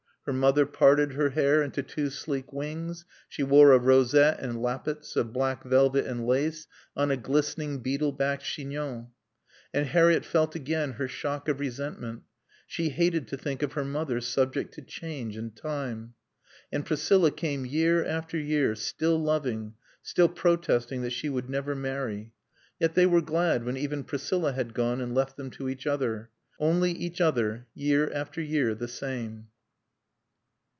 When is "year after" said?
17.65-18.37, 27.73-28.39